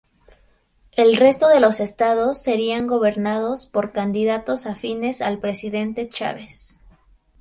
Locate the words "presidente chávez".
5.37-6.79